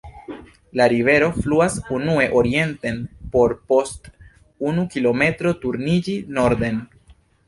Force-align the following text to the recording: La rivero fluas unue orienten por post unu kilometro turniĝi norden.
La 0.79 0.85
rivero 0.91 1.27
fluas 1.33 1.73
unue 1.97 2.23
orienten 2.39 2.97
por 3.35 3.53
post 3.73 4.09
unu 4.71 4.87
kilometro 4.95 5.53
turniĝi 5.67 6.17
norden. 6.39 6.81